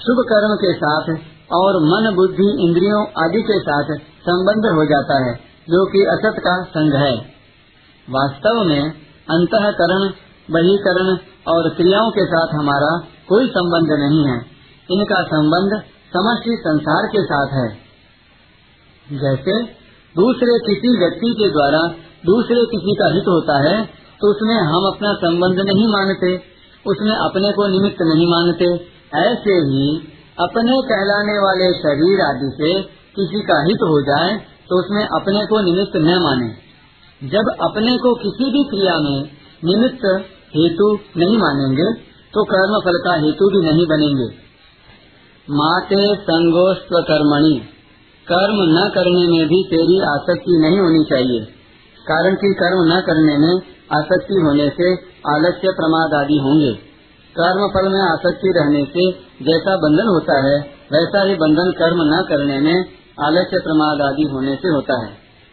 शुभ 0.00 0.22
कर्म 0.28 0.54
के 0.56 0.72
साथ 0.76 1.10
और 1.54 1.78
मन 1.84 2.14
बुद्धि 2.16 2.48
इंद्रियों 2.64 3.00
आदि 3.24 3.42
के 3.42 3.58
साथ 3.60 3.92
संबंध 4.26 4.66
हो 4.76 4.84
जाता 4.86 5.16
है। 5.24 5.32
जो 5.68 5.84
कि 5.86 6.04
असत 6.10 6.38
का 6.40 6.54
संघ 6.70 6.92
है। 6.94 7.14
वास्तव 8.08 8.62
में 8.64 8.82
अंतकरण, 9.28 10.04
बहीकरण 10.48 11.08
और 11.46 11.68
क्रियाओं 11.70 12.10
के 12.10 12.24
साथ 12.26 12.54
हमारा 12.54 12.92
कोई 13.28 13.48
संबंध 13.48 13.92
नहीं 14.00 14.22
है। 14.26 14.38
इनका 14.88 15.22
संबंध 15.26 15.74
समष्टि 16.12 16.56
संसार 16.60 17.06
के 17.06 17.24
साथ 17.24 17.54
है। 17.54 17.68
जैसे 19.06 19.56
दूसरे 20.14 20.58
किसी 20.66 20.92
व्यक्ति 20.98 21.34
के 21.34 21.50
द्वारा 21.50 21.80
दूसरे 22.24 22.62
किसी 22.70 22.94
का 22.94 23.08
हित 23.14 23.28
होता 23.28 23.56
है 23.60 23.78
तो 24.20 24.30
उसमें 24.30 24.56
हम 24.68 24.86
अपना 24.86 25.10
संबंध 25.14 25.60
नहीं 25.60 25.86
मानते, 25.88 26.30
उसमें 26.86 27.16
अपने 27.16 27.50
को 27.52 27.66
निमित्त 27.68 28.00
नहीं 28.02 28.26
मानते। 28.26 28.66
ऐसे 29.18 29.58
ही 29.66 29.84
अपने 30.38 30.78
कहलाने 30.84 31.36
वाले 31.38 31.68
शरीर 31.74 32.22
आदि 32.22 32.48
से 32.56 32.70
किसी 33.16 33.42
का 33.42 33.58
हित 33.62 33.84
हो 33.84 34.00
जाए 34.02 34.32
तो 34.68 34.78
उसमें 34.80 35.04
अपने 35.04 35.44
को 35.46 35.60
निमित्त 35.62 35.96
न 35.98 36.16
माने। 36.22 36.48
जब 37.22 37.48
अपने 37.62 37.96
को 37.98 38.14
किसी 38.16 38.50
भी 38.50 38.62
क्रिया 38.64 38.96
में 38.98 39.18
निमित्त 39.64 40.04
हेतु 40.52 40.88
नहीं 41.16 41.38
मानेंगे 41.38 41.86
तो 42.34 42.44
कर्म 42.44 42.74
फल 42.80 42.98
का 43.04 43.14
हेतु 43.16 43.48
भी 43.50 43.60
नहीं 43.64 43.86
बनेंगे। 43.86 44.26
माते 45.48 46.00
संगोस्व 46.22 46.96
कर्मणि 47.02 47.54
कर्म 48.26 48.58
न 48.70 48.88
करने 48.94 49.24
में 49.28 49.46
भी 49.48 49.62
तेरी 49.70 49.96
आसक्ति 50.08 50.58
नहीं 50.60 50.78
होनी 50.78 51.04
चाहिए। 51.04 51.40
कारण 52.06 52.34
कि 52.34 52.52
कर्म 52.58 52.82
न 52.84 53.00
करने 53.00 53.36
में 53.38 53.54
आसक्ति 53.92 54.40
होने 54.40 54.68
से 54.70 54.92
आलस्य 55.28 55.72
प्रमाद 55.72 56.14
आदि 56.14 56.38
होंगे। 56.38 56.72
कर्म 57.36 57.64
फल 57.68 57.88
में 57.88 58.00
आसक्ति 58.02 58.52
रहने 58.56 58.84
से 58.84 59.06
जैसा 59.44 59.76
बंधन 59.76 60.08
होता 60.08 60.36
है, 60.46 60.56
वैसा 60.92 61.22
ही 61.22 61.34
बंधन 61.36 61.72
कर्म 61.78 62.02
न 62.04 62.22
करने 62.28 62.58
में 62.58 62.76
आलस्य 63.24 63.58
प्रमाद 63.58 64.00
आदि 64.00 64.22
होने 64.22 64.54
से 64.56 64.68
होता 64.68 65.06
है। 65.06 65.12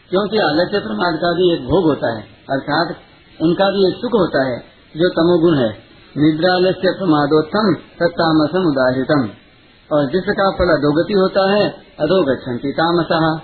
क्योंकि 0.10 0.38
आलस्य 0.38 0.79
प्रमाद 0.79 1.15
का 1.15 1.31
भी 1.31 1.53
एक 1.53 1.62
भोग 1.62 1.84
होता 1.84 2.13
है, 2.13 2.22
अर्थात 2.51 2.95
उनका 3.41 3.69
भी 3.69 3.88
एक 3.88 3.95
सुख 3.95 4.13
होता 4.13 4.43
है, 4.48 4.60
जो 4.98 5.10
तमोगुण 5.10 5.57
है। 5.57 5.86
निद्रालय 6.17 6.72
से 6.72 6.91
प्रमादोत्तम 6.91 7.74
तत्तामसम 7.74 8.67
उदाहृतम। 8.67 9.29
और 9.91 10.05
जिसका 10.05 10.51
फल 10.51 10.69
अधोगति 10.69 11.13
होता 11.13 11.51
है 11.51 11.69
अधोगछन्ति 12.00 12.72
तामसहा 12.72 13.36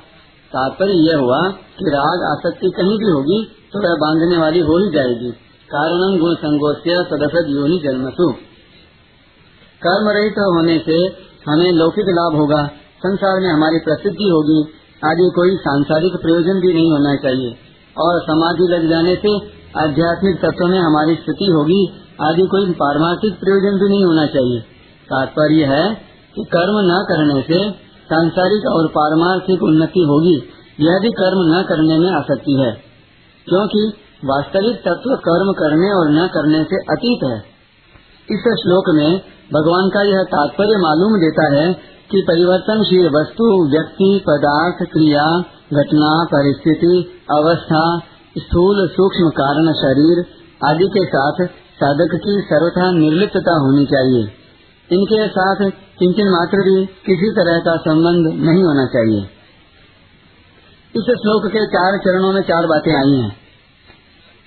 तात्पर्य 0.52 0.94
यह 0.94 1.18
हुआ 1.18 1.42
कि 1.50 1.90
राग 1.90 2.24
आसक्ति 2.24 2.70
कहीं 2.70 2.98
भी 2.98 3.12
होगी 3.12 3.52
तो 3.74 3.80
वह 3.80 3.96
बांधने 3.96 4.38
वाली 4.38 4.60
हो 4.60 4.78
ही 4.78 4.90
जाएगी। 4.92 5.32
कारणम 5.70 6.20
गुण 6.20 6.34
संगोष्य 6.36 7.04
सदसद 7.04 7.46
योनि 7.50 7.78
जन्मसु 7.84 8.32
कर्म 9.82 10.10
रहित 10.10 10.34
होने 10.34 10.80
से 10.80 10.98
हमें 11.52 11.72
लौकिक 11.72 12.06
लाभ 12.10 12.36
होगा। 12.36 12.70
संसार 13.06 13.40
में 13.40 13.50
हमारी 13.50 13.78
प्रसिद्धि 13.80 14.30
होगी। 14.30 14.62
आदि 15.06 15.32
कोई 15.36 15.56
सांसारिक 15.56 16.22
प्रयोजन 16.22 16.62
भी 16.62 16.74
नहीं 16.74 16.92
होना 16.92 17.16
चाहिए। 17.16 17.56
और 17.98 18.22
समाधि 18.22 18.68
लग 18.70 18.90
जाने 18.90 19.16
से 19.16 19.38
आध्यात्मिक 19.80 20.42
तत्व 20.42 20.68
में 20.68 20.80
हमारी 20.80 21.16
स्थिति 21.16 21.46
होगी। 21.46 21.88
आदि 22.22 22.42
कोई 22.42 22.72
पारमार्थिक 22.72 23.40
प्रयोजन 23.40 23.84
भी 23.84 23.90
नहीं 23.90 24.06
होना 24.06 24.26
चाहिए। 24.26 24.62
तात्पर्य 25.06 25.64
है 25.64 25.96
कि 26.36 26.44
कर्म 26.44 26.74
न 26.74 27.06
करने 27.10 27.42
से 27.42 27.72
सांसारिक 28.06 28.72
और 28.72 28.88
पारमार्थिक 28.88 29.64
उन्नति 29.64 30.00
होगी। 30.00 30.36
यह 30.80 31.00
भी 31.02 31.10
कर्म 31.10 31.60
न 31.60 31.66
करने 31.70 32.00
में 32.00 32.12
आसक्ति 32.12 32.54
है। 32.54 32.72
क्योंकि 33.50 33.94
वास्तविक 34.26 34.76
तत्व 34.76 35.16
कर्म 35.16 35.52
करने 35.52 35.92
और 35.92 36.10
न 36.10 36.28
करने 36.28 36.64
से 36.64 36.76
अतीत 36.76 37.20
है। 37.24 37.38
इस 38.32 38.44
श्लोक 38.64 38.84
में 38.96 39.22
भगवान 39.54 39.90
का 39.90 40.02
यह 40.02 40.24
तात्पर्य 40.24 40.78
मालूम 40.78 41.20
देता 41.20 41.54
है 41.54 41.92
कि 42.12 42.26
परिवर्तनशील 42.28 43.06
वस्तु, 43.06 43.70
व्यक्ति, 43.72 44.24
पदार्थ, 44.30 44.92
क्रिया, 44.92 45.40
घटना, 45.74 46.24
परिस्थिति, 46.26 47.22
अवस्था, 47.32 48.00
स्थूल 48.38 48.88
सूक्ष्म 48.88 49.30
कारण, 49.30 49.74
शरीर 49.74 50.26
आदि 50.66 50.88
के 50.88 51.06
साथ 51.06 51.48
साधक 51.52 52.10
की 52.14 52.42
सर्वथा 52.46 52.92
निर्लिप्तता 52.92 53.52
होनी 53.52 53.86
चाहिए। 53.86 54.24
इनके 54.92 55.28
साथ 55.28 55.56
किंचन 56.00 56.30
मात्र 56.30 56.58
भी 56.58 56.86
किसी 56.86 57.32
तरह 57.32 57.60
का 57.60 57.76
संबंध 57.76 58.28
नहीं 58.28 58.64
होना 58.64 58.86
चाहिए। 58.86 59.22
इस 60.96 61.04
श्लोक 61.04 61.52
के 61.52 61.66
चार 61.66 61.98
चरणों 61.98 62.32
में 62.32 62.42
चार 62.42 62.68
बातें 62.68 62.96
आई 62.96 63.22
हैं। 63.22 63.32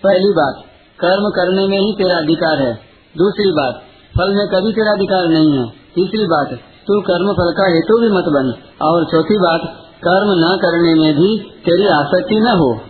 पहली 0.05 0.31
बात, 0.31 0.65
कर्म 1.01 1.31
करने 1.31 1.67
में 1.67 1.79
ही 1.79 1.93
तेरा 1.93 2.17
अधिकार 2.17 2.59
है। 2.59 2.75
दूसरी 3.17 3.51
बात, 3.51 3.75
फल 4.19 4.35
में 4.37 4.49
कभी 4.49 4.73
तेरा 4.73 4.93
अधिकार 4.93 5.29
नहीं 5.29 5.59
है। 5.59 5.69
तीसरी 5.69 6.27
बात 6.27 6.59
तू 6.89 7.01
कर्म 7.01 7.33
फल 7.33 7.53
का 7.53 7.75
हेतु 7.75 8.01
भी 8.01 8.09
मत 8.09 8.25
बन। 8.25 8.55
और 8.83 9.05
चौथी 9.05 9.37
बात, 9.37 9.61
कर्म 10.05 10.31
न 10.31 10.57
करने 10.57 10.95
में 10.95 11.15
भी 11.15 11.39
तेरी 11.39 11.87
आसक्ति 11.87 12.35
न 12.35 12.47
हो। 12.47 12.81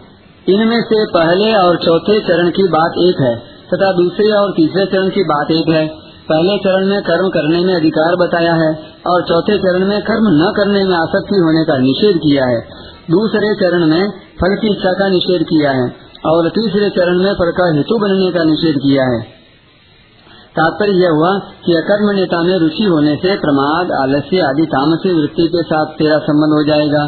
इनमें 0.49 0.81
से 0.81 1.05
पहले 1.05 1.55
और 1.55 1.77
चौथे 1.77 2.21
चरण 2.21 2.49
की 2.49 2.63
बात 2.63 2.93
एक 2.99 3.21
है, 3.21 3.37
तथा 3.75 3.93
दूसरे 3.93 4.33
और 4.33 4.51
तीसरे 4.51 4.87
चरण 4.87 5.09
की 5.09 5.23
बात 5.23 5.51
एक 5.51 5.69
है। 5.69 5.87
पहले 6.29 6.59
चरण 6.59 6.87
में 6.87 7.03
कर्म 7.03 7.29
करने 7.29 7.65
में 7.65 7.75
अधिकार 7.75 8.17
बताया 8.17 8.55
है, 8.55 8.79
और 9.07 9.23
चौथे 9.23 9.59
चरण 9.59 9.87
में 9.87 10.03
कर्म 10.03 10.27
न 10.27 10.53
करने 10.57 10.85
में 10.85 10.97
आसक्ति 10.97 11.37
होने 11.37 11.65
का 11.65 11.77
निषेध 11.79 12.17
किया 12.17 12.45
है। 12.45 12.61
दूसरे 13.11 13.55
चरण 13.55 13.87
में 13.87 14.11
फल 14.11 14.57
की 14.61 14.67
इच्छा 14.67 14.93
का 14.93 15.09
निषेध 15.09 15.43
किया 15.43 15.71
है, 15.71 15.97
और 16.27 16.49
तीसरे 16.49 16.91
चरण 16.91 17.19
में 17.19 17.33
फल 17.33 17.51
का 17.51 17.77
हेतु 17.77 17.99
बनने 17.99 18.39
का 18.39 18.45
निषेध 18.45 18.77
किया 18.77 19.03
है। 19.03 19.44
तात्पर्य 20.55 20.93
यह 20.93 21.11
हुआ 21.11 21.31
कि 21.67 21.73
अकर्म 21.73 22.11
नेता 22.11 22.43
में 22.43 22.59
रुचि 22.59 22.85
होने 22.85 23.17
से 23.17 23.37
प्रमाद, 23.37 23.93
आलस्य 23.93 24.41
आदि 24.41 24.67
तामसी 24.67 25.21
वृत्ति 25.21 25.49
के 25.49 25.63
साथ 25.63 25.87
तेरा 25.87 26.19
संबंध 26.19 26.53
हो 26.53 26.63
जाएगा। 26.65 27.07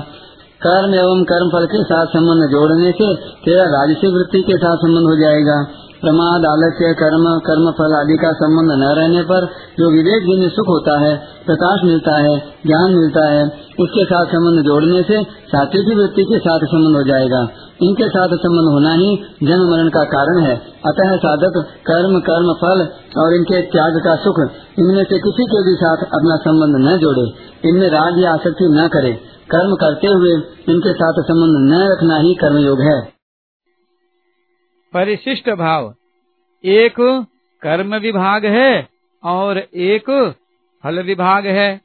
कर्म 0.62 0.95
एवं 0.95 1.25
कर्म 1.25 1.49
फल 1.49 1.67
के 1.67 1.83
साथ 1.85 2.07
संबंध 2.07 2.50
जोड़ने 2.50 2.93
से 2.93 3.15
तेरा 3.17 3.65
राजसी 3.65 4.07
वृत्ति 4.07 4.41
के 4.43 4.57
साथ 4.57 4.76
संबंध 4.76 5.07
हो 5.07 5.17
जाएगा। 5.21 5.67
प्रमाद 6.07 6.45
आलस्य, 6.47 6.95
कर्म 6.95 7.25
कर्म 7.47 7.71
फल 7.71 7.95
आदि 8.01 8.17
का 8.17 8.33
संबंध 8.33 8.83
न 8.83 8.95
रहने 8.99 9.23
पर 9.23 9.47
जो 9.79 9.91
विवेक 9.91 10.23
जिन्हें 10.23 10.49
सुख 10.49 10.69
होता 10.69 11.01
है, 11.01 11.17
प्रकाश 11.47 11.81
मिलता 11.85 12.17
है, 12.17 12.39
ज्ञान 12.67 12.95
मिलता 12.95 13.29
है, 13.29 13.45
उसके 13.81 14.05
साथ 14.05 14.27
संबंध 14.27 14.65
जोड़ने 14.65 15.03
से 15.03 15.23
सात्विक 15.23 15.99
वृत्ति 15.99 16.23
के 16.23 16.39
साथ 16.39 16.59
संबंध 16.59 16.97
हो 16.97 17.03
जाएगा। 17.03 17.49
इनके 17.83 18.09
साथ 18.09 18.29
संबंध 18.29 18.73
होना 18.73 18.93
ही 18.93 19.17
जन्म 19.43 19.71
मरण 19.71 19.89
का 19.89 20.05
कारण 20.05 20.41
है। 20.41 20.57
अतः 20.87 21.17
साधक 21.17 21.67
कर्म 21.87 22.19
कर्म 22.21 22.53
फल 22.53 22.89
और 23.23 23.35
इनके 23.35 23.63
त्याग 23.63 24.01
का 24.05 24.17
सुख 24.17 24.41
इनमें 24.79 25.05
से 25.05 25.19
किसी 25.19 25.45
के 25.45 25.65
भी 25.65 25.75
साथ 25.75 25.97
अपना 25.97 26.37
संबंध 26.37 26.89
न 26.89 26.97
जोड़े। 26.99 27.27
इनमें 27.69 27.89
राग 27.89 28.19
या 28.19 28.33
आसक्ति 28.33 28.69
न 28.71 28.89
करे। 28.89 29.13
कर्म 29.51 29.75
करते 29.75 30.07
हुए 30.07 30.31
इनके 30.75 30.93
साथ 30.93 31.13
संबंध 31.13 31.75
न 31.75 31.93
रखना 31.93 32.17
ही 32.17 32.35
कर्मयोग 32.35 32.81
है। 32.81 33.15
परिशिष्ट 34.93 35.50
भाव। 35.50 35.95
एक 36.64 36.95
कर्म 37.62 37.95
विभाग 37.97 38.47
है 38.47 38.88
और 39.23 39.59
एक 39.59 40.11
फल 40.85 41.02
विभाग 41.02 41.47
है। 41.47 41.81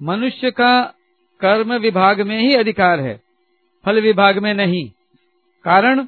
मनुष्य 0.00 0.50
का 0.50 0.82
कर्म 1.40 1.74
विभाग 1.74 2.20
में 2.20 2.38
ही 2.40 2.54
अधिकार 2.54 3.00
है, 3.00 3.20
फल 3.84 4.00
विभाग 4.00 4.38
में 4.38 4.52
नहीं। 4.54 4.88
कारण 5.64 6.04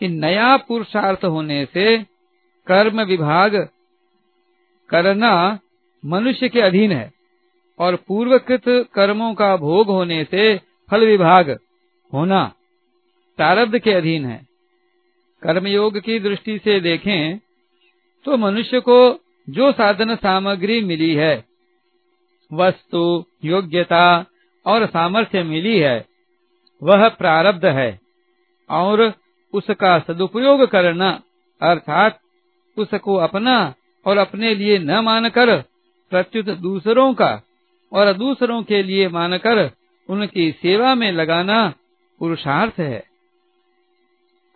कि 0.00 0.08
नया 0.08 0.56
पुरुषार्थ 0.56 1.24
होने 1.24 1.64
से 1.64 1.98
कर्म 2.66 3.02
विभाग 3.02 3.56
करना 4.90 5.58
मनुष्य 6.04 6.48
के 6.48 6.60
अधीन 6.60 6.92
है 6.92 7.10
और 7.78 7.96
पूर्वकृत 8.08 8.62
कर्मों 8.94 9.34
का 9.34 9.56
भोग 9.56 9.86
होने 9.86 10.24
से 10.24 10.56
फल 10.90 11.06
विभाग 11.06 11.50
होना 12.12 12.44
प्रारब्ध 13.38 13.78
के 13.78 13.92
अधीन 13.92 14.24
है। 14.24 14.51
कर्मयोग 15.42 15.98
की 16.00 16.18
दृष्टि 16.18 16.58
से 16.58 16.80
देखें 16.80 17.38
तो 18.24 18.36
मनुष्य 18.36 18.80
को 18.80 18.98
जो 19.48 19.72
साधन 19.72 20.14
सामग्री 20.16 20.80
मिली 20.80 21.14
है, 21.14 21.44
वस्तु, 22.52 23.24
योग्यता 23.44 24.26
और 24.66 24.86
सामर्थ्य 24.86 25.42
मिली 25.42 25.78
है, 25.78 26.06
वह 26.82 27.08
प्रारब्ध 27.08 27.66
है 27.66 28.00
और 28.70 29.12
उसका 29.54 29.98
सदुपयोग 29.98 30.62
करना, 30.66 31.10
अर्थात 31.62 32.20
उसको 32.76 33.16
अपना 33.16 33.74
और 34.06 34.18
अपने 34.18 34.54
लिए 34.54 34.78
न 34.78 35.00
मानकर 35.00 35.56
प्रत्युत 36.12 36.46
दूसरों 36.58 37.14
का 37.14 37.40
और 37.92 38.12
दूसरों 38.12 38.62
के 38.62 38.82
लिए 38.82 39.08
मानकर 39.08 39.70
उनकी 40.08 40.50
सेवा 40.52 40.94
में 40.94 41.12
लगाना 41.12 41.72
पुरुषार्थ 42.20 42.80
है। 42.80 43.11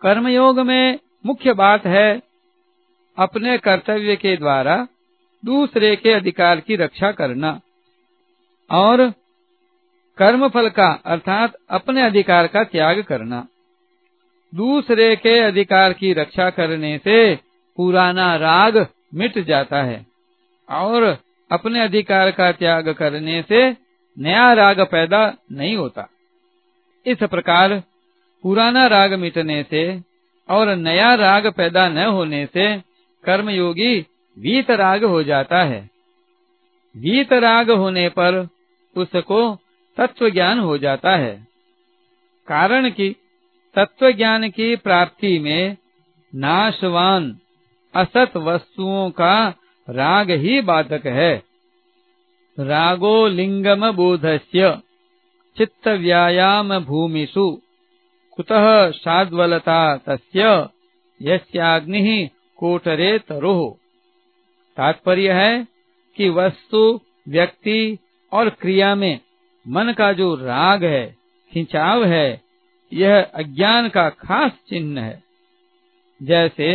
कर्मयोग 0.01 0.59
में 0.59 0.99
मुख्य 1.25 1.53
बात 1.53 1.85
है 1.85 2.21
अपने 3.17 3.57
कर्तव्य 3.57 4.15
के 4.15 4.37
द्वारा 4.37 4.87
दूसरे 5.45 5.95
के 5.95 6.11
अधिकार 6.11 6.59
की 6.59 6.75
रक्षा 6.75 7.11
करना। 7.11 7.61
और 8.71 9.13
कर्म 10.17 10.49
फल 10.49 10.69
का, 10.69 11.01
अर्थात 11.05 11.53
अपने 11.69 12.01
अधिकार 12.01 12.47
का 12.47 12.63
त्याग 12.63 13.03
करना। 13.03 13.47
दूसरे 14.55 15.15
के 15.15 15.39
अधिकार 15.39 15.93
की 15.93 16.13
रक्षा 16.13 16.49
करने 16.49 16.97
से 16.97 17.35
पुराना 17.77 18.35
राग 18.35 18.87
मिट 19.15 19.39
जाता 19.39 19.83
है। 19.83 20.05
और 20.69 21.17
अपने 21.51 21.79
अधिकार 21.79 22.31
का 22.31 22.51
त्याग 22.51 22.89
करने 22.89 23.41
से 23.41 23.77
नया 24.19 24.53
राग 24.53 24.81
पैदा 24.81 25.33
नहीं 25.51 25.77
होता। 25.77 26.09
इस 27.05 27.17
प्रकार 27.23 27.83
पुराना 28.43 28.87
राग 28.87 29.13
मिटने 29.13 29.65
से 29.69 30.01
और 30.49 30.75
नया 30.75 31.15
राग 31.15 31.47
पैदा 31.47 31.89
न 31.89 31.97
होने 31.97 32.45
से 32.45 32.77
कर्मयोगी 33.23 33.99
वीत 34.39 34.71
राग 34.71 35.03
हो 35.03 35.23
जाता 35.23 35.63
है। 35.63 35.89
वीत 36.97 37.33
राग 37.33 37.71
होने 37.71 38.09
पर 38.09 38.47
उसको 38.97 39.57
तत्व 39.97 40.29
ज्ञान 40.29 40.59
हो 40.59 40.77
जाता 40.77 41.15
है। 41.15 41.47
कारण 42.47 42.89
कि 42.89 43.15
तत्व 43.75 44.11
ज्ञान 44.11 44.49
की 44.49 44.75
प्राप्ति 44.75 45.39
में 45.39 45.77
नाशवान, 46.35 47.39
असत 47.95 48.37
वस्तुओं 48.37 49.09
का 49.09 49.53
राग 49.89 50.31
ही 50.31 50.61
बाधक 50.61 51.05
है। 51.05 51.43
रागो 52.59 53.27
लिंगम 53.27 53.91
बोधस्य 53.91 54.79
चित्त 55.57 55.87
व्यायाम 55.87 56.79
भूमिषु। 56.79 57.61
कुतः 58.37 58.65
साद्वलता 58.91 59.81
तस्य 59.97 60.43
यस्याग्निः 61.21 62.07
कोटरे 62.57 63.17
तरोह 63.19 63.61
तात्पर्य 64.77 65.31
है 65.33 65.67
कि 66.17 66.29
वस्तु, 66.29 66.99
व्यक्ति 67.29 67.97
और 68.31 68.49
क्रिया 68.51 68.93
में 68.95 69.19
मन 69.65 69.93
का 69.97 70.11
जो 70.13 70.33
राग 70.35 70.83
है, 70.83 71.15
खिंचाव 71.51 72.05
है, 72.05 72.41
यह 72.91 73.21
अज्ञान 73.21 73.89
का 73.89 74.09
खास 74.09 74.51
चिन्ह 74.69 75.01
है। 75.01 75.23
जैसे 76.21 76.69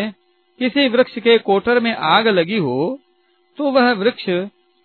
किसी 0.60 0.88
वृक्ष 0.88 1.18
के 1.18 1.36
कोटर 1.38 1.80
में 1.80 1.94
आग 1.94 2.28
लगी 2.28 2.58
हो 2.58 2.98
तो 3.58 3.70
वह 3.70 3.92
वृक्ष 3.92 4.28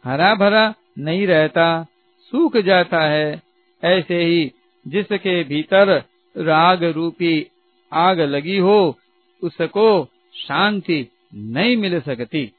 हरा 0.04 0.34
भरा 0.36 0.74
नहीं 1.00 1.26
रहता, 1.28 1.86
सूख 2.32 2.58
जाता 2.58 3.02
है, 3.02 3.42
ऐसे 3.84 4.24
ही 4.24 4.52
जिसके 4.86 5.44
भीतर 5.44 6.02
राग 6.38 6.84
रूपी 6.84 7.52
आग 7.94 8.20
लगी 8.20 8.58
हो 8.58 9.00
उसको 9.44 10.06
शांति 10.34 11.08
नहीं 11.36 11.78
मिल 11.78 12.00
सकती। 12.02 12.52